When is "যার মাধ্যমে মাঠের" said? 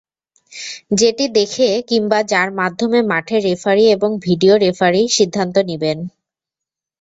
2.23-3.41